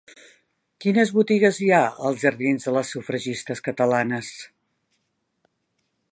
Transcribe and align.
Quines 0.83 1.11
botigues 1.17 1.59
hi 1.65 1.67
ha 1.75 1.81
als 2.09 2.23
jardins 2.23 2.65
de 2.69 2.73
les 2.77 2.93
Sufragistes 2.95 3.61
Catalanes? 3.67 4.33